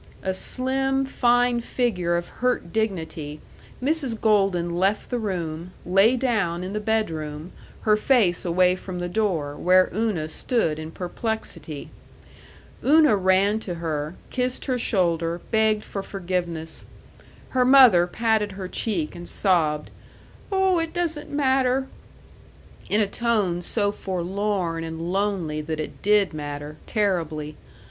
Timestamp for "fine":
1.05-1.59